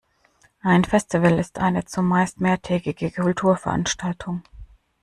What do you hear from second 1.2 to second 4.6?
ist eine zumeist mehrtägige Kulturveranstaltung